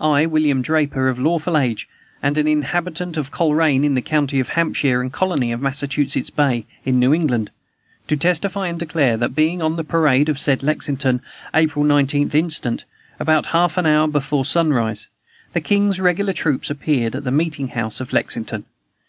[0.00, 1.88] "I, William Draper, of lawful age,
[2.22, 6.64] and an inhabitant of Colrain, in the county of Hampshire, and colony of Massachusetts Bay,
[6.84, 7.50] in New England,
[8.06, 12.84] do testify and declare, that, being on the parade of said Lexington, April 19th instant,
[13.18, 15.08] about half an hour before sunrise,
[15.54, 18.66] the king's regular troops appeared at the meeting house of Lexington.